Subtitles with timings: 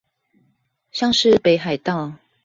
[0.89, 2.13] 像是北海道